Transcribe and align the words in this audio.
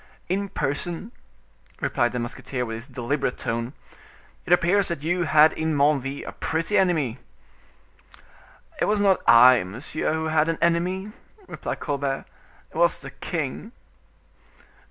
"In 0.29 0.49
person," 0.49 1.11
replied 1.79 2.11
the 2.11 2.17
musketeer 2.17 2.65
with 2.65 2.73
his 2.73 2.87
deliberate 2.87 3.37
tone; 3.37 3.73
"it 4.47 4.51
appears 4.51 4.87
that 4.87 5.03
you 5.03 5.25
had 5.25 5.53
in 5.53 5.75
Menneville 5.75 6.25
a 6.25 6.31
pretty 6.31 6.75
enemy." 6.75 7.19
"It 8.79 8.85
was 8.85 8.99
not 8.99 9.21
I, 9.27 9.63
monsieur, 9.63 10.11
who 10.11 10.25
had 10.25 10.49
an 10.49 10.57
enemy," 10.59 11.11
replied 11.45 11.81
Colbert; 11.81 12.25
"it 12.73 12.77
was 12.77 12.99
the 12.99 13.11
king." 13.11 13.73